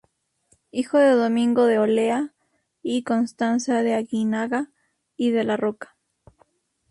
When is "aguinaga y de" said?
3.93-5.43